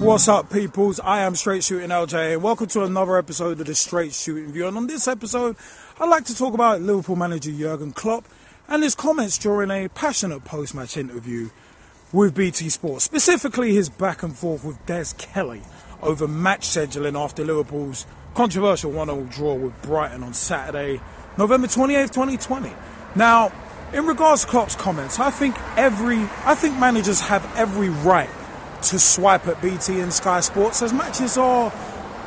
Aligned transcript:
What's 0.00 0.28
up, 0.28 0.50
peoples? 0.50 0.98
I 0.98 1.20
am 1.20 1.34
Straight 1.34 1.62
Shooting 1.62 1.90
LJ, 1.90 2.32
and 2.32 2.42
welcome 2.42 2.68
to 2.68 2.84
another 2.84 3.18
episode 3.18 3.60
of 3.60 3.66
the 3.66 3.74
Straight 3.74 4.14
Shooting 4.14 4.50
View. 4.50 4.66
And 4.66 4.78
on 4.78 4.86
this 4.86 5.06
episode, 5.06 5.56
I'd 6.00 6.08
like 6.08 6.24
to 6.24 6.34
talk 6.34 6.54
about 6.54 6.80
Liverpool 6.80 7.16
manager 7.16 7.52
Jurgen 7.52 7.92
Klopp 7.92 8.24
and 8.66 8.82
his 8.82 8.94
comments 8.94 9.36
during 9.36 9.70
a 9.70 9.88
passionate 9.90 10.42
post 10.42 10.74
match 10.74 10.96
interview 10.96 11.50
with 12.14 12.34
BT 12.34 12.70
Sport, 12.70 13.02
specifically 13.02 13.74
his 13.74 13.90
back 13.90 14.22
and 14.22 14.34
forth 14.34 14.64
with 14.64 14.84
Des 14.86 15.12
Kelly 15.18 15.60
over 16.00 16.26
match 16.26 16.62
scheduling 16.62 17.22
after 17.22 17.44
Liverpool's 17.44 18.06
controversial 18.34 18.90
1 18.92 19.08
0 19.08 19.28
draw 19.30 19.52
with 19.54 19.82
Brighton 19.82 20.22
on 20.22 20.32
Saturday, 20.32 20.98
November 21.36 21.66
28th, 21.66 22.10
2020. 22.10 22.72
Now, 23.16 23.52
in 23.92 24.06
regards 24.06 24.46
to 24.46 24.50
Klopp's 24.50 24.76
comments, 24.76 25.20
I 25.20 25.30
think 25.30 25.56
every 25.76 26.22
I 26.46 26.54
think 26.54 26.78
managers 26.78 27.20
have 27.20 27.44
every 27.54 27.90
right 27.90 28.30
to 28.82 28.98
swipe 28.98 29.46
at 29.46 29.60
BT 29.60 30.00
and 30.00 30.12
Sky 30.12 30.40
Sports 30.40 30.82
as 30.82 30.92
matches 30.92 31.36
are 31.36 31.72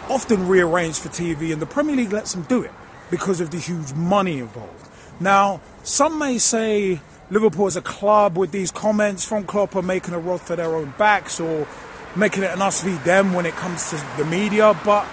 often 0.09 0.47
rearranged 0.47 0.99
for 0.99 1.09
TV 1.09 1.51
and 1.51 1.61
the 1.61 1.65
Premier 1.65 1.95
League 1.95 2.11
lets 2.11 2.33
them 2.33 2.43
do 2.43 2.61
it 2.61 2.71
because 3.09 3.39
of 3.39 3.51
the 3.51 3.57
huge 3.57 3.93
money 3.93 4.39
involved. 4.39 4.89
Now, 5.19 5.61
some 5.83 6.19
may 6.19 6.37
say 6.37 6.99
Liverpool 7.29 7.67
as 7.67 7.75
a 7.75 7.81
club 7.81 8.37
with 8.37 8.51
these 8.51 8.71
comments 8.71 9.25
from 9.25 9.45
Klopp 9.45 9.75
are 9.75 9.81
making 9.81 10.13
a 10.13 10.19
rod 10.19 10.41
for 10.41 10.55
their 10.55 10.75
own 10.75 10.93
backs 10.97 11.39
or 11.39 11.67
making 12.15 12.43
it 12.43 12.51
an 12.51 12.61
us 12.61 12.83
v 12.83 12.95
them 13.05 13.33
when 13.33 13.45
it 13.45 13.53
comes 13.55 13.89
to 13.89 14.03
the 14.17 14.25
media, 14.25 14.77
but 14.85 15.07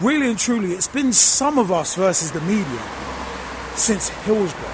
really 0.00 0.28
and 0.28 0.38
truly, 0.38 0.72
it's 0.72 0.88
been 0.88 1.12
some 1.12 1.58
of 1.58 1.70
us 1.72 1.94
versus 1.94 2.30
the 2.32 2.40
media 2.42 2.82
since 3.74 4.08
Hillsborough, 4.08 4.68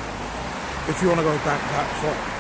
if 0.89 0.99
you 1.03 1.09
want 1.09 1.21
to 1.21 1.25
go 1.25 1.37
back 1.39 1.61
that 1.61 2.03
far. 2.03 2.34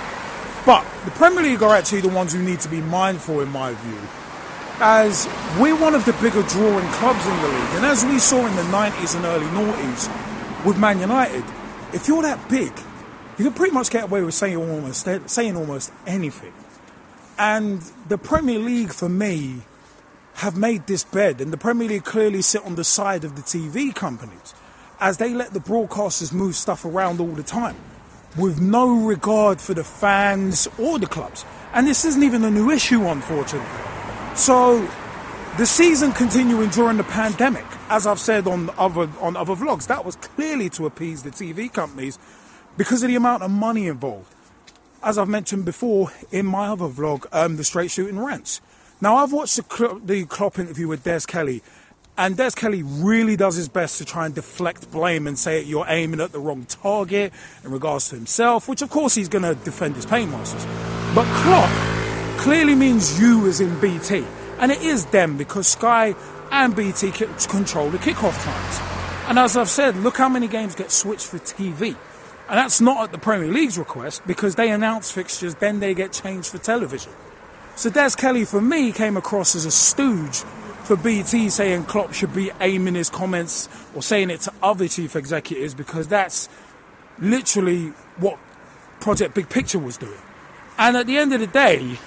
But 0.66 0.86
the 1.04 1.10
Premier 1.10 1.42
League 1.42 1.62
are 1.62 1.74
actually 1.74 2.00
the 2.00 2.08
ones 2.08 2.32
who 2.32 2.42
need 2.42 2.60
to 2.60 2.70
be 2.70 2.80
mindful, 2.80 3.40
in 3.40 3.50
my 3.50 3.74
view, 3.74 3.98
as 4.80 5.28
we're 5.60 5.78
one 5.78 5.94
of 5.94 6.06
the 6.06 6.14
bigger 6.14 6.42
drawing 6.42 6.88
clubs 6.92 7.26
in 7.26 7.36
the 7.42 7.48
league. 7.48 7.74
And 7.74 7.84
as 7.84 8.02
we 8.02 8.18
saw 8.18 8.46
in 8.46 8.56
the 8.56 8.62
90s 8.62 9.14
and 9.14 9.26
early 9.26 9.46
noughties 9.46 10.64
with 10.64 10.78
Man 10.78 11.00
United, 11.00 11.44
if 11.92 12.08
you're 12.08 12.22
that 12.22 12.48
big, 12.48 12.72
you 13.36 13.44
can 13.44 13.52
pretty 13.52 13.74
much 13.74 13.90
get 13.90 14.04
away 14.04 14.22
with 14.22 14.32
saying 14.32 14.56
almost 14.56 15.06
saying 15.28 15.54
almost 15.54 15.92
anything. 16.06 16.54
And 17.38 17.82
the 18.08 18.16
Premier 18.16 18.58
League, 18.58 18.94
for 18.94 19.10
me, 19.10 19.60
have 20.36 20.56
made 20.56 20.86
this 20.86 21.04
bed, 21.04 21.42
and 21.42 21.52
the 21.52 21.58
Premier 21.58 21.88
League 21.88 22.04
clearly 22.04 22.40
sit 22.40 22.64
on 22.64 22.76
the 22.76 22.84
side 22.84 23.24
of 23.24 23.36
the 23.36 23.42
TV 23.42 23.94
companies 23.94 24.54
as 24.98 25.18
they 25.18 25.34
let 25.34 25.52
the 25.52 25.60
broadcasters 25.60 26.32
move 26.32 26.54
stuff 26.54 26.86
around 26.86 27.20
all 27.20 27.32
the 27.32 27.42
time 27.42 27.76
with 28.36 28.60
no 28.60 29.04
regard 29.04 29.60
for 29.60 29.74
the 29.74 29.84
fans 29.84 30.68
or 30.78 30.98
the 30.98 31.06
clubs. 31.06 31.44
And 31.72 31.86
this 31.86 32.04
isn't 32.04 32.22
even 32.22 32.44
a 32.44 32.50
new 32.50 32.70
issue, 32.70 33.04
unfortunately. 33.06 33.68
So, 34.34 34.88
the 35.56 35.66
season 35.66 36.12
continuing 36.12 36.70
during 36.70 36.96
the 36.96 37.04
pandemic, 37.04 37.64
as 37.88 38.06
I've 38.06 38.18
said 38.18 38.48
on 38.48 38.70
other 38.76 39.08
on 39.20 39.36
other 39.36 39.54
vlogs, 39.54 39.86
that 39.86 40.04
was 40.04 40.16
clearly 40.16 40.68
to 40.70 40.86
appease 40.86 41.22
the 41.22 41.30
TV 41.30 41.72
companies 41.72 42.18
because 42.76 43.02
of 43.04 43.08
the 43.08 43.14
amount 43.14 43.44
of 43.44 43.50
money 43.50 43.86
involved. 43.86 44.34
As 45.02 45.18
I've 45.18 45.28
mentioned 45.28 45.64
before 45.64 46.10
in 46.32 46.46
my 46.46 46.68
other 46.68 46.88
vlog, 46.88 47.26
um, 47.30 47.56
the 47.56 47.64
Straight 47.64 47.90
Shooting 47.90 48.18
Rants. 48.18 48.60
Now, 49.00 49.16
I've 49.16 49.32
watched 49.32 49.56
the, 49.56 50.00
the 50.02 50.24
Klopp 50.24 50.58
interview 50.58 50.88
with 50.88 51.04
Des 51.04 51.20
Kelly, 51.26 51.62
and 52.16 52.36
Des 52.36 52.52
Kelly 52.52 52.82
really 52.84 53.36
does 53.36 53.56
his 53.56 53.68
best 53.68 53.98
to 53.98 54.04
try 54.04 54.26
and 54.26 54.34
deflect 54.34 54.90
blame 54.92 55.26
and 55.26 55.36
say 55.36 55.62
you're 55.62 55.86
aiming 55.88 56.20
at 56.20 56.30
the 56.30 56.38
wrong 56.38 56.64
target 56.64 57.32
in 57.64 57.70
regards 57.70 58.08
to 58.10 58.14
himself, 58.14 58.68
which 58.68 58.82
of 58.82 58.90
course 58.90 59.14
he's 59.14 59.28
going 59.28 59.42
to 59.42 59.56
defend 59.64 59.96
his 59.96 60.06
paymasters. 60.06 60.64
But 61.14 61.26
Klopp 61.42 61.70
clearly 62.38 62.76
means 62.76 63.20
you 63.20 63.48
as 63.48 63.60
in 63.60 63.80
BT. 63.80 64.24
And 64.58 64.70
it 64.70 64.80
is 64.82 65.06
them 65.06 65.36
because 65.36 65.66
Sky 65.66 66.14
and 66.52 66.76
BT 66.76 67.10
control 67.48 67.90
the 67.90 67.98
kickoff 67.98 68.40
times. 68.44 69.28
And 69.28 69.38
as 69.38 69.56
I've 69.56 69.68
said, 69.68 69.96
look 69.96 70.16
how 70.16 70.28
many 70.28 70.46
games 70.46 70.76
get 70.76 70.92
switched 70.92 71.26
for 71.26 71.38
TV. 71.38 71.96
And 72.48 72.58
that's 72.58 72.80
not 72.80 73.04
at 73.04 73.12
the 73.12 73.18
Premier 73.18 73.50
League's 73.50 73.76
request 73.76 74.22
because 74.26 74.54
they 74.54 74.70
announce 74.70 75.10
fixtures, 75.10 75.56
then 75.56 75.80
they 75.80 75.94
get 75.94 76.12
changed 76.12 76.50
for 76.50 76.58
television. 76.58 77.10
So 77.74 77.90
Des 77.90 78.10
Kelly, 78.10 78.44
for 78.44 78.60
me, 78.60 78.92
came 78.92 79.16
across 79.16 79.56
as 79.56 79.64
a 79.64 79.70
stooge 79.72 80.44
for 80.84 80.96
BT 80.96 81.48
saying 81.48 81.84
Klopp 81.84 82.12
should 82.12 82.34
be 82.34 82.50
aiming 82.60 82.94
his 82.94 83.08
comments 83.08 83.68
or 83.94 84.02
saying 84.02 84.30
it 84.30 84.40
to 84.42 84.52
other 84.62 84.86
chief 84.86 85.16
executives 85.16 85.74
because 85.74 86.08
that's 86.08 86.48
literally 87.18 87.88
what 88.18 88.38
Project 89.00 89.34
Big 89.34 89.48
Picture 89.48 89.78
was 89.78 89.96
doing. 89.96 90.20
And 90.78 90.96
at 90.96 91.06
the 91.06 91.16
end 91.16 91.32
of 91.32 91.40
the 91.40 91.46
day, 91.46 91.98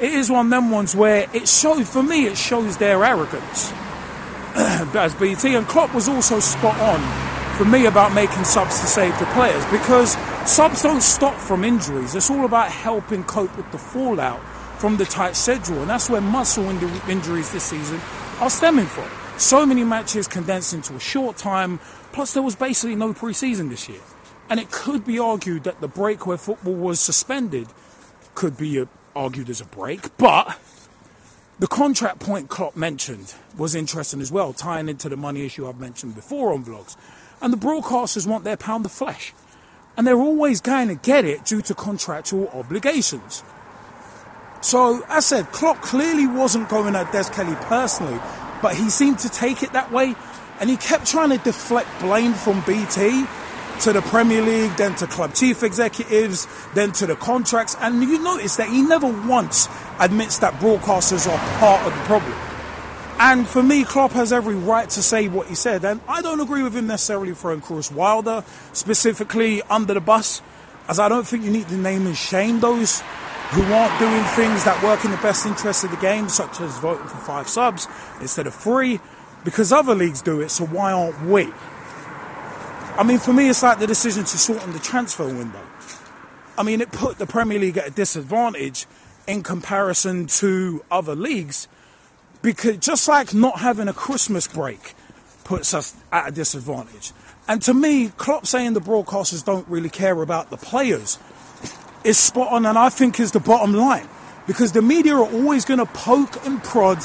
it 0.00 0.12
is 0.12 0.30
one 0.30 0.46
of 0.46 0.50
them 0.50 0.70
ones 0.70 0.96
where 0.96 1.28
it 1.34 1.48
shows, 1.48 1.88
for 1.88 2.02
me, 2.02 2.26
it 2.26 2.38
shows 2.38 2.76
their 2.78 3.04
arrogance 3.04 3.72
as 4.54 5.14
BT. 5.14 5.54
And 5.54 5.66
Klopp 5.66 5.94
was 5.94 6.08
also 6.08 6.40
spot 6.40 6.78
on 6.80 7.56
for 7.56 7.64
me 7.64 7.86
about 7.86 8.12
making 8.14 8.44
subs 8.44 8.80
to 8.80 8.86
save 8.86 9.18
the 9.18 9.26
players 9.26 9.64
because 9.70 10.12
subs 10.48 10.82
don't 10.82 11.02
stop 11.02 11.34
from 11.34 11.64
injuries. 11.64 12.14
It's 12.14 12.30
all 12.30 12.44
about 12.44 12.70
helping 12.70 13.24
cope 13.24 13.54
with 13.56 13.70
the 13.72 13.78
fallout 13.78 14.40
from 14.78 14.96
the 14.96 15.04
tight 15.04 15.36
schedule, 15.36 15.80
and 15.80 15.90
that's 15.90 16.10
where 16.10 16.20
muscle 16.20 16.68
injuries 16.68 17.50
this 17.52 17.64
season 17.64 18.00
are 18.40 18.50
stemming 18.50 18.86
from. 18.86 19.08
So 19.38 19.66
many 19.66 19.84
matches 19.84 20.26
condensed 20.28 20.74
into 20.74 20.94
a 20.94 21.00
short 21.00 21.36
time, 21.36 21.78
plus 22.12 22.32
there 22.34 22.42
was 22.42 22.56
basically 22.56 22.96
no 22.96 23.12
preseason 23.12 23.68
this 23.68 23.88
year. 23.88 24.00
And 24.48 24.60
it 24.60 24.70
could 24.70 25.04
be 25.04 25.18
argued 25.18 25.64
that 25.64 25.80
the 25.80 25.88
break 25.88 26.26
where 26.26 26.36
football 26.36 26.74
was 26.74 27.00
suspended 27.00 27.68
could 28.34 28.56
be 28.56 28.78
a, 28.78 28.88
argued 29.14 29.50
as 29.50 29.60
a 29.60 29.64
break, 29.64 30.16
but 30.18 30.58
the 31.58 31.66
contract 31.66 32.18
point 32.18 32.50
Klopp 32.50 32.76
mentioned 32.76 33.34
was 33.56 33.74
interesting 33.74 34.20
as 34.20 34.30
well, 34.30 34.52
tying 34.52 34.90
into 34.90 35.08
the 35.08 35.16
money 35.16 35.46
issue 35.46 35.66
I've 35.66 35.80
mentioned 35.80 36.14
before 36.14 36.52
on 36.52 36.64
vlogs. 36.64 36.96
And 37.40 37.52
the 37.52 37.56
broadcasters 37.56 38.26
want 38.26 38.44
their 38.44 38.58
pound 38.58 38.84
of 38.84 38.92
flesh. 38.92 39.32
And 39.96 40.06
they're 40.06 40.20
always 40.20 40.60
going 40.60 40.88
to 40.88 40.94
get 40.94 41.24
it 41.24 41.46
due 41.46 41.62
to 41.62 41.74
contractual 41.74 42.48
obligations. 42.48 43.42
So, 44.66 45.04
I 45.08 45.20
said, 45.20 45.52
Klopp 45.52 45.80
clearly 45.80 46.26
wasn't 46.26 46.68
going 46.68 46.96
at 46.96 47.12
Des 47.12 47.30
Kelly 47.32 47.54
personally, 47.66 48.18
but 48.60 48.74
he 48.74 48.90
seemed 48.90 49.20
to 49.20 49.28
take 49.28 49.62
it 49.62 49.72
that 49.74 49.92
way, 49.92 50.16
and 50.58 50.68
he 50.68 50.76
kept 50.76 51.06
trying 51.06 51.30
to 51.30 51.38
deflect 51.38 51.88
blame 52.00 52.34
from 52.34 52.64
BT 52.66 53.26
to 53.82 53.92
the 53.92 54.02
Premier 54.02 54.42
League, 54.42 54.74
then 54.74 54.96
to 54.96 55.06
club 55.06 55.34
chief 55.34 55.62
executives, 55.62 56.48
then 56.74 56.90
to 56.90 57.06
the 57.06 57.14
contracts, 57.14 57.76
and 57.78 58.02
you 58.02 58.18
notice 58.18 58.56
that 58.56 58.68
he 58.68 58.82
never 58.82 59.06
once 59.28 59.68
admits 60.00 60.38
that 60.38 60.52
broadcasters 60.54 61.30
are 61.30 61.58
part 61.60 61.86
of 61.86 61.96
the 61.96 62.04
problem. 62.06 62.34
And 63.20 63.46
for 63.46 63.62
me, 63.62 63.84
Klopp 63.84 64.10
has 64.14 64.32
every 64.32 64.56
right 64.56 64.90
to 64.90 65.00
say 65.00 65.28
what 65.28 65.46
he 65.46 65.54
said, 65.54 65.84
and 65.84 66.00
I 66.08 66.22
don't 66.22 66.40
agree 66.40 66.64
with 66.64 66.74
him 66.74 66.88
necessarily 66.88 67.34
throwing 67.34 67.60
Chris 67.60 67.92
Wilder 67.92 68.42
specifically 68.72 69.62
under 69.70 69.94
the 69.94 70.00
bus, 70.00 70.42
as 70.88 70.98
I 70.98 71.08
don't 71.08 71.24
think 71.24 71.44
you 71.44 71.52
need 71.52 71.68
to 71.68 71.76
name 71.76 72.04
and 72.04 72.16
shame 72.16 72.58
those 72.58 73.04
who 73.50 73.62
aren't 73.72 73.98
doing 73.98 74.22
things 74.34 74.64
that 74.64 74.82
work 74.82 75.04
in 75.04 75.10
the 75.10 75.16
best 75.18 75.46
interest 75.46 75.84
of 75.84 75.90
the 75.90 75.96
game, 75.98 76.28
such 76.28 76.60
as 76.60 76.78
voting 76.78 77.06
for 77.06 77.18
five 77.18 77.48
subs 77.48 77.86
instead 78.20 78.46
of 78.46 78.54
three, 78.54 79.00
because 79.44 79.72
other 79.72 79.94
leagues 79.94 80.20
do 80.20 80.40
it, 80.40 80.50
so 80.50 80.66
why 80.66 80.92
aren't 80.92 81.22
we? 81.26 81.52
I 82.98 83.04
mean, 83.04 83.18
for 83.18 83.32
me, 83.32 83.48
it's 83.48 83.62
like 83.62 83.78
the 83.78 83.86
decision 83.86 84.24
to 84.24 84.36
shorten 84.36 84.72
the 84.72 84.78
transfer 84.78 85.26
window. 85.26 85.62
I 86.58 86.62
mean, 86.62 86.80
it 86.80 86.90
put 86.90 87.18
the 87.18 87.26
Premier 87.26 87.58
League 87.58 87.76
at 87.76 87.86
a 87.86 87.90
disadvantage 87.90 88.86
in 89.26 89.42
comparison 89.42 90.26
to 90.26 90.84
other 90.90 91.14
leagues, 91.14 91.68
because 92.42 92.78
just 92.78 93.06
like 93.06 93.34
not 93.34 93.60
having 93.60 93.88
a 93.88 93.92
Christmas 93.92 94.48
break 94.48 94.94
puts 95.44 95.72
us 95.74 95.94
at 96.10 96.28
a 96.28 96.32
disadvantage. 96.32 97.12
And 97.46 97.62
to 97.62 97.74
me, 97.74 98.08
Klopp 98.16 98.46
saying 98.46 98.72
the 98.72 98.80
broadcasters 98.80 99.44
don't 99.44 99.68
really 99.68 99.90
care 99.90 100.20
about 100.20 100.50
the 100.50 100.56
players 100.56 101.18
is 102.06 102.18
spot 102.18 102.52
on 102.52 102.64
and 102.64 102.78
I 102.78 102.88
think 102.88 103.18
is 103.18 103.32
the 103.32 103.40
bottom 103.40 103.74
line. 103.74 104.08
Because 104.46 104.72
the 104.72 104.80
media 104.80 105.16
are 105.16 105.28
always 105.28 105.64
going 105.64 105.80
to 105.80 105.86
poke 105.86 106.44
and 106.46 106.62
prod 106.62 106.98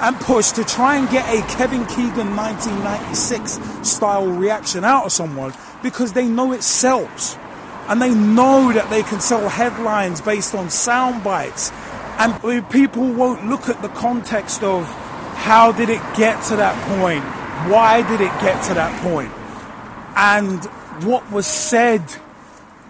and 0.00 0.16
push 0.16 0.52
to 0.52 0.64
try 0.64 0.96
and 0.96 1.08
get 1.10 1.28
a 1.28 1.46
Kevin 1.56 1.84
Keegan 1.86 2.34
1996 2.34 3.60
style 3.88 4.26
reaction 4.26 4.84
out 4.84 5.04
of 5.04 5.12
someone 5.12 5.52
because 5.82 6.14
they 6.14 6.26
know 6.26 6.52
it 6.52 6.62
sells. 6.62 7.36
And 7.88 8.00
they 8.00 8.14
know 8.14 8.72
that 8.72 8.90
they 8.90 9.02
can 9.02 9.20
sell 9.20 9.48
headlines 9.48 10.20
based 10.20 10.54
on 10.54 10.70
sound 10.70 11.22
bites. 11.22 11.70
And 12.18 12.70
people 12.70 13.12
won't 13.12 13.46
look 13.46 13.68
at 13.68 13.82
the 13.82 13.88
context 13.88 14.62
of 14.62 14.86
how 15.36 15.72
did 15.72 15.88
it 15.88 16.02
get 16.16 16.42
to 16.44 16.56
that 16.56 16.76
point? 16.98 17.24
Why 17.70 18.02
did 18.02 18.20
it 18.20 18.32
get 18.40 18.62
to 18.64 18.74
that 18.74 19.00
point? 19.02 19.32
And 20.16 20.64
what 21.04 21.30
was 21.30 21.46
said 21.46 22.02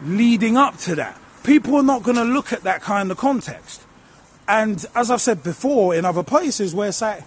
leading 0.02 0.56
up 0.56 0.76
to 0.78 0.94
that 0.96 1.19
people 1.49 1.77
are 1.77 1.83
not 1.83 2.03
going 2.03 2.17
to 2.19 2.25
look 2.25 2.53
at 2.53 2.62
that 2.65 2.83
kind 2.83 3.11
of 3.11 3.17
context. 3.17 3.83
And 4.47 4.85
as 4.95 5.11
I've 5.11 5.23
said 5.23 5.43
before 5.43 5.95
in 5.95 6.05
other 6.05 6.23
places, 6.23 6.75
where 6.75 6.89
it's 6.89 7.00
like, 7.00 7.23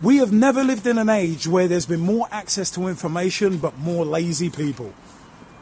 we 0.00 0.18
have 0.18 0.32
never 0.32 0.62
lived 0.62 0.86
in 0.86 0.98
an 0.98 1.08
age 1.08 1.48
where 1.48 1.66
there's 1.66 1.86
been 1.86 2.00
more 2.00 2.28
access 2.30 2.70
to 2.72 2.86
information 2.86 3.56
but 3.56 3.76
more 3.78 4.04
lazy 4.04 4.50
people. 4.50 4.94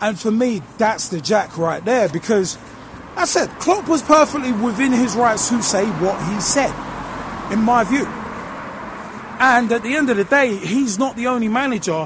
And 0.03 0.21
for 0.21 0.31
me, 0.31 0.61
that's 0.77 1.09
the 1.09 1.19
jack 1.19 1.57
right 1.57 1.83
there 1.83 2.11
because, 2.11 2.59
I 3.17 3.25
said, 3.25 3.49
Klopp 3.59 3.89
was 3.89 4.03
perfectly 4.03 4.53
within 4.53 4.93
his 4.93 5.17
rights 5.17 5.49
to 5.49 5.63
say 5.63 5.87
what 5.87 6.21
he 6.31 6.41
said, 6.41 6.75
in 7.53 7.61
my 7.61 7.85
view. 7.85 8.07
And 9.41 9.73
at 9.73 9.83
the 9.83 9.97
end 9.97 10.11
of 10.11 10.19
the 10.19 10.25
day, 10.25 10.57
he's 10.57 10.99
not 10.99 11.17
the 11.17 11.29
only 11.29 11.49
manager 11.49 12.05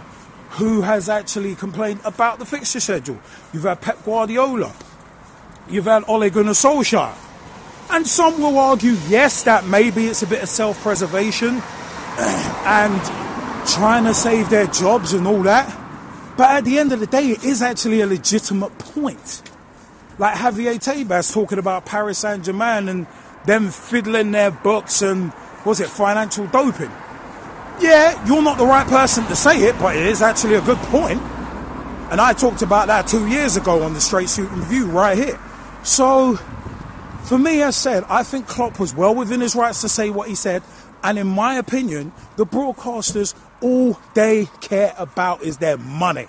who 0.50 0.82
has 0.82 1.08
actually 1.08 1.56
complained 1.56 2.00
about 2.04 2.38
the 2.38 2.46
fixture 2.46 2.78
schedule. 2.78 3.18
You've 3.52 3.64
had 3.64 3.80
Pep 3.80 4.04
Guardiola, 4.04 4.72
you've 5.70 5.84
had 5.84 6.04
Ole 6.08 6.30
Gunnar 6.30 6.52
Solskjaer. 6.52 7.14
And 7.90 8.06
some 8.06 8.40
will 8.40 8.58
argue, 8.58 8.96
yes, 9.08 9.44
that 9.44 9.66
maybe 9.66 10.06
it's 10.06 10.22
a 10.22 10.26
bit 10.26 10.42
of 10.42 10.48
self 10.48 10.80
preservation 10.82 11.48
and 12.18 13.00
trying 13.66 14.04
to 14.04 14.14
save 14.14 14.50
their 14.50 14.66
jobs 14.66 15.12
and 15.12 15.26
all 15.26 15.42
that. 15.42 15.74
But 16.36 16.50
at 16.50 16.64
the 16.64 16.78
end 16.78 16.92
of 16.92 17.00
the 17.00 17.06
day, 17.06 17.30
it 17.30 17.44
is 17.44 17.62
actually 17.62 18.00
a 18.00 18.06
legitimate 18.06 18.78
point. 18.78 19.42
Like 20.18 20.36
Javier 20.36 20.74
Tebas 20.74 21.32
talking 21.32 21.58
about 21.58 21.86
Paris 21.86 22.18
Saint 22.18 22.44
Germain 22.44 22.88
and 22.88 23.06
them 23.46 23.70
fiddling 23.70 24.32
their 24.32 24.50
books 24.50 25.02
and, 25.02 25.32
was 25.64 25.80
it 25.80 25.88
financial 25.88 26.46
doping? 26.46 26.90
Yeah, 27.80 28.24
you're 28.26 28.42
not 28.42 28.58
the 28.58 28.66
right 28.66 28.86
person 28.86 29.24
to 29.26 29.36
say 29.36 29.58
it, 29.64 29.78
but 29.78 29.96
it 29.96 30.06
is 30.06 30.22
actually 30.22 30.54
a 30.54 30.60
good 30.60 30.78
point. 30.78 31.20
And 32.10 32.20
I 32.20 32.32
talked 32.32 32.62
about 32.62 32.86
that 32.86 33.06
two 33.06 33.26
years 33.28 33.56
ago 33.56 33.82
on 33.82 33.94
the 33.94 34.00
Straight 34.00 34.28
Shooting 34.28 34.62
View 34.62 34.86
right 34.86 35.16
here. 35.16 35.38
So, 35.82 36.36
for 37.24 37.38
me, 37.38 37.62
as 37.62 37.76
said, 37.76 38.04
I 38.08 38.22
think 38.22 38.46
Klopp 38.46 38.78
was 38.78 38.94
well 38.94 39.14
within 39.14 39.40
his 39.40 39.54
rights 39.54 39.80
to 39.82 39.88
say 39.88 40.10
what 40.10 40.28
he 40.28 40.34
said. 40.34 40.62
And 41.02 41.18
in 41.18 41.26
my 41.26 41.54
opinion, 41.54 42.12
the 42.36 42.44
broadcasters, 42.44 43.34
all 43.60 43.98
they 44.14 44.48
care 44.60 44.94
about 44.98 45.42
is 45.42 45.58
their 45.58 45.76
money. 45.76 46.26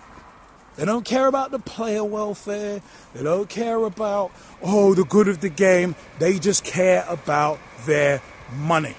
They 0.75 0.85
don't 0.85 1.03
care 1.03 1.27
about 1.27 1.51
the 1.51 1.59
player 1.59 2.03
welfare. 2.03 2.81
They 3.13 3.23
don't 3.23 3.49
care 3.49 3.83
about, 3.83 4.31
oh, 4.61 4.93
the 4.93 5.03
good 5.03 5.27
of 5.27 5.41
the 5.41 5.49
game. 5.49 5.95
They 6.19 6.39
just 6.39 6.63
care 6.63 7.03
about 7.09 7.59
their 7.85 8.21
money. 8.55 8.95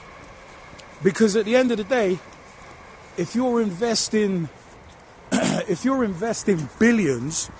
Because 1.03 1.37
at 1.37 1.47
the 1.47 1.57
end 1.57 1.71
of 1.71 1.79
the 1.79 1.85
day, 1.85 2.19
if 3.17 3.35
you're 3.35 3.63
investing 3.63 4.49
if 5.33 5.85
you're 5.85 6.05
investing 6.05 6.69
billions 6.79 7.51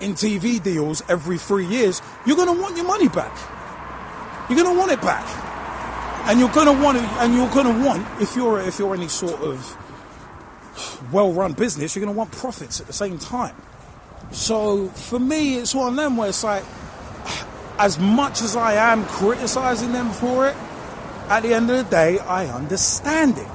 in 0.00 0.14
TV 0.14 0.62
deals 0.62 1.02
every 1.08 1.38
three 1.38 1.66
years, 1.66 2.02
you're 2.26 2.36
going 2.36 2.54
to 2.54 2.60
want 2.60 2.76
your 2.76 2.86
money 2.86 3.08
back. 3.08 3.36
You're 4.48 4.62
going 4.62 4.74
to 4.74 4.78
want 4.78 4.92
it 4.92 5.00
back, 5.02 5.26
and 6.28 6.40
you're 6.40 6.52
going 6.52 6.74
to 6.74 6.82
want 6.82 6.96
it, 6.98 7.04
and 7.04 7.34
you're 7.34 7.50
going 7.50 7.66
to 7.66 7.84
want 7.84 8.06
if 8.22 8.34
you're 8.34 8.60
if 8.60 8.78
you're 8.78 8.94
any 8.94 9.08
sort 9.08 9.40
of 9.42 9.76
well-run 11.12 11.52
business, 11.52 11.94
you're 11.94 12.04
going 12.04 12.14
to 12.14 12.18
want 12.18 12.32
profits 12.32 12.80
at 12.80 12.86
the 12.86 12.92
same 12.92 13.18
time. 13.18 13.54
So 14.30 14.88
for 14.88 15.18
me, 15.18 15.56
it's 15.56 15.74
one 15.74 15.90
of 15.90 15.96
them 15.96 16.16
where 16.16 16.28
it's 16.28 16.44
like, 16.44 16.64
as 17.78 17.98
much 17.98 18.42
as 18.42 18.56
I 18.56 18.74
am 18.74 19.04
criticizing 19.06 19.92
them 19.92 20.10
for 20.10 20.48
it, 20.48 20.56
at 21.28 21.42
the 21.42 21.54
end 21.54 21.70
of 21.70 21.76
the 21.76 21.90
day, 21.90 22.18
I 22.18 22.46
understand 22.46 23.38
it. 23.38 23.48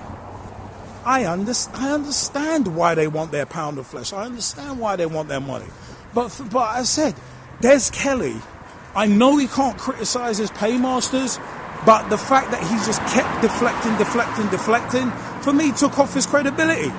I, 1.05 1.25
under, 1.25 1.53
I 1.73 1.91
understand 1.91 2.75
why 2.75 2.95
they 2.95 3.07
want 3.07 3.31
their 3.31 3.45
pound 3.45 3.77
of 3.77 3.87
flesh. 3.87 4.13
I 4.13 4.25
understand 4.25 4.79
why 4.79 4.95
they 4.95 5.05
want 5.05 5.27
their 5.27 5.41
money. 5.41 5.65
But, 6.13 6.39
but 6.51 6.59
I 6.59 6.83
said, 6.83 7.15
Des 7.61 7.89
Kelly, 7.91 8.35
I 8.95 9.07
know 9.07 9.37
he 9.37 9.47
can't 9.47 9.77
criticize 9.77 10.37
his 10.37 10.51
paymasters, 10.51 11.39
but 11.85 12.09
the 12.09 12.17
fact 12.17 12.51
that 12.51 12.61
he 12.61 12.75
just 12.85 13.01
kept 13.13 13.41
deflecting, 13.41 13.97
deflecting, 13.97 14.47
deflecting, 14.49 15.11
for 15.41 15.51
me, 15.51 15.71
took 15.71 15.97
off 15.99 16.13
his 16.13 16.25
credibility. 16.25 16.91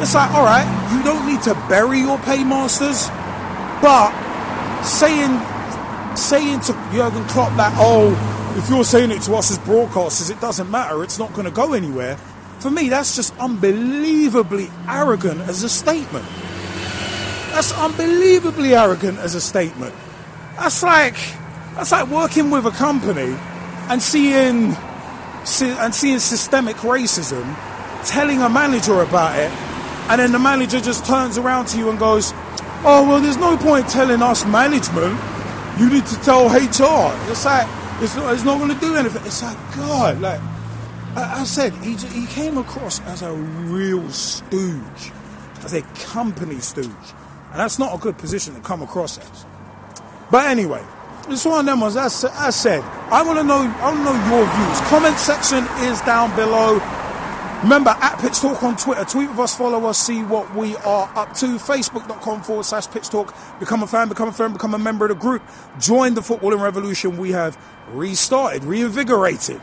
It's 0.00 0.14
like, 0.14 0.30
all 0.32 0.44
right, 0.44 0.66
you 0.92 1.02
don't 1.02 1.26
need 1.26 1.42
to 1.42 1.54
bury 1.68 2.00
your 2.00 2.18
paymasters, 2.18 3.08
but 3.80 4.12
saying 4.82 5.40
saying 6.16 6.60
to 6.60 6.72
Jurgen 6.92 7.24
Klopp 7.26 7.54
that, 7.56 7.74
oh, 7.76 8.12
if 8.56 8.70
you're 8.70 8.84
saying 8.84 9.10
it 9.10 9.22
to 9.22 9.34
us 9.34 9.50
as 9.50 9.58
broadcasters, 9.58 10.30
it 10.30 10.40
doesn't 10.40 10.70
matter, 10.70 11.02
it's 11.02 11.18
not 11.18 11.32
going 11.34 11.44
to 11.44 11.50
go 11.50 11.74
anywhere. 11.74 12.16
For 12.58 12.70
me, 12.70 12.88
that's 12.88 13.14
just 13.14 13.36
unbelievably 13.38 14.70
arrogant 14.88 15.42
as 15.42 15.62
a 15.62 15.68
statement. 15.68 16.24
That's 17.56 17.72
unbelievably 17.72 18.74
arrogant 18.74 19.18
as 19.18 19.34
a 19.34 19.40
statement. 19.40 19.94
That's 20.58 20.82
like 20.82 21.16
that's 21.74 21.90
like 21.90 22.06
working 22.10 22.50
with 22.50 22.66
a 22.66 22.70
company 22.70 23.34
and 23.88 24.02
seeing 24.02 24.74
and 24.74 25.94
seeing 25.94 26.18
systemic 26.18 26.76
racism, 26.84 27.56
telling 28.04 28.42
a 28.42 28.50
manager 28.50 29.00
about 29.00 29.38
it, 29.38 29.50
and 30.10 30.20
then 30.20 30.32
the 30.32 30.38
manager 30.38 30.82
just 30.82 31.06
turns 31.06 31.38
around 31.38 31.68
to 31.68 31.78
you 31.78 31.88
and 31.88 31.98
goes, 31.98 32.34
"Oh 32.84 33.06
well, 33.08 33.22
there's 33.22 33.38
no 33.38 33.56
point 33.56 33.88
telling 33.88 34.20
us 34.20 34.44
management. 34.44 35.18
You 35.80 35.88
need 35.88 36.04
to 36.04 36.16
tell 36.16 36.48
HR." 36.50 37.16
It's 37.30 37.46
like 37.46 37.66
it's 38.02 38.14
not, 38.16 38.34
it's 38.34 38.44
not 38.44 38.58
going 38.58 38.74
to 38.74 38.80
do 38.80 38.96
anything. 38.96 39.24
It's 39.24 39.42
like 39.42 39.56
God, 39.74 40.20
like 40.20 40.42
I, 41.16 41.44
said, 41.44 41.72
he, 41.76 41.94
he 41.94 42.26
came 42.26 42.58
across 42.58 43.00
as 43.06 43.22
a 43.22 43.32
real 43.32 44.06
stooge, 44.10 45.10
as 45.64 45.72
a 45.72 45.80
company 46.12 46.58
stooge. 46.58 46.92
And 47.50 47.60
that's 47.60 47.78
not 47.78 47.94
a 47.94 47.98
good 47.98 48.18
position 48.18 48.54
to 48.54 48.60
come 48.60 48.82
across 48.82 49.18
as. 49.18 49.46
But 50.30 50.46
anyway, 50.46 50.84
it's 51.28 51.44
one 51.44 51.60
of 51.60 51.66
them 51.66 51.80
ones. 51.80 51.96
As 51.96 52.24
I 52.24 52.50
said, 52.50 52.82
I 52.82 53.22
want 53.22 53.38
to 53.38 53.44
know. 53.44 53.60
I 53.60 53.92
want 53.92 53.98
to 53.98 54.04
know 54.04 54.36
your 54.36 54.46
views. 54.46 54.80
Comment 54.88 55.16
section 55.18 55.64
is 55.88 56.00
down 56.02 56.34
below. 56.36 56.80
Remember, 57.62 57.90
at 57.90 58.18
Pitch 58.20 58.38
Talk 58.38 58.62
on 58.62 58.76
Twitter. 58.76 59.04
Tweet 59.04 59.30
with 59.30 59.38
us, 59.38 59.56
follow 59.56 59.86
us, 59.86 59.98
see 59.98 60.22
what 60.22 60.54
we 60.54 60.76
are 60.76 61.10
up 61.16 61.34
to. 61.36 61.56
Facebook.com 61.56 62.42
forward 62.42 62.64
slash 62.64 62.86
Pitch 62.88 63.08
Talk. 63.08 63.34
Become 63.58 63.82
a 63.82 63.86
fan, 63.86 64.08
become 64.08 64.28
a 64.28 64.32
friend, 64.32 64.52
become 64.52 64.74
a 64.74 64.78
member 64.78 65.06
of 65.06 65.08
the 65.08 65.14
group. 65.14 65.42
Join 65.78 66.14
the 66.14 66.20
footballing 66.20 66.60
revolution 66.60 67.16
we 67.16 67.32
have 67.32 67.58
restarted, 67.88 68.62
reinvigorated. 68.64 69.60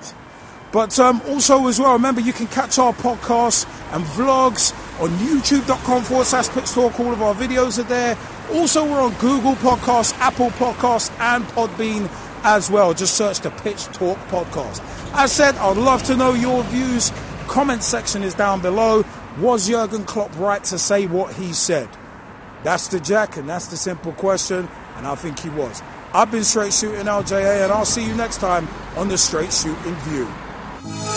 But 0.71 0.97
um, 0.99 1.21
also, 1.27 1.67
as 1.67 1.79
well, 1.79 1.93
remember 1.93 2.19
you 2.19 2.33
can 2.33 2.47
catch 2.47 2.79
our 2.79 2.93
podcasts 2.93 3.65
and 3.93 4.03
vlogs 4.03 4.73
on 4.99 5.09
youtube.com 5.09 6.03
forward 6.03 6.25
slash 6.25 6.49
pitch 6.49 6.71
talk. 6.71 6.99
All 6.99 7.11
of 7.11 7.21
our 7.21 7.33
videos 7.33 7.79
are 7.79 7.83
there. 7.83 8.17
Also, 8.51 8.83
we're 8.83 9.01
on 9.01 9.13
Google 9.15 9.53
Podcasts, 9.55 10.13
Apple 10.19 10.49
Podcasts, 10.51 11.11
and 11.19 11.43
Podbean 11.45 12.09
as 12.43 12.69
well. 12.69 12.93
Just 12.93 13.15
search 13.15 13.39
the 13.39 13.49
Pitch 13.49 13.85
Talk 13.85 14.17
Podcast. 14.27 14.81
As 15.13 15.31
said, 15.31 15.55
I'd 15.55 15.77
love 15.77 16.03
to 16.03 16.15
know 16.15 16.33
your 16.33 16.63
views. 16.63 17.11
Comment 17.47 17.81
section 17.81 18.21
is 18.23 18.33
down 18.33 18.61
below. 18.61 19.03
Was 19.39 19.67
Jurgen 19.67 20.03
Klopp 20.03 20.37
right 20.37 20.63
to 20.65 20.77
say 20.77 21.07
what 21.07 21.33
he 21.33 21.53
said? 21.53 21.89
That's 22.63 22.87
the 22.87 22.99
jack, 22.99 23.37
and 23.37 23.49
that's 23.49 23.67
the 23.67 23.77
simple 23.77 24.13
question, 24.13 24.69
and 24.97 25.07
I 25.07 25.15
think 25.15 25.39
he 25.39 25.49
was. 25.49 25.81
I've 26.13 26.31
been 26.31 26.43
Straight 26.43 26.73
Shooting 26.73 27.05
LJA, 27.05 27.63
and 27.63 27.71
I'll 27.71 27.85
see 27.85 28.05
you 28.05 28.15
next 28.15 28.37
time 28.37 28.67
on 28.95 29.07
the 29.07 29.17
Straight 29.17 29.51
Shooting 29.51 29.95
View. 29.95 31.12